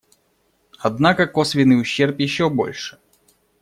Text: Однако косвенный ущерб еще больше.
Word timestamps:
Однако 0.79 1.27
косвенный 1.27 1.79
ущерб 1.79 2.17
еще 2.19 2.49
больше. 2.49 2.97